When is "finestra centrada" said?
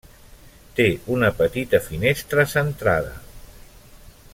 1.89-3.15